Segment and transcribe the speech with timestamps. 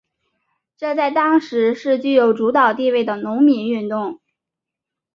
[0.77, 4.19] 这在当时是具有主导地位的农民运动。